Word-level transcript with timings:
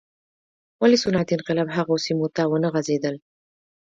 ولې 0.81 0.97
صنعتي 1.03 1.33
انقلاب 1.35 1.67
هغو 1.77 1.95
سیمو 2.05 2.27
ته 2.35 2.41
ونه 2.47 2.67
غځېدل. 2.73 3.15